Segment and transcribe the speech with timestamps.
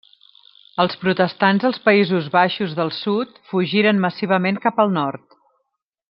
[0.83, 5.37] Els protestants als Països Baixos del sud fugiren massivament cap al nord.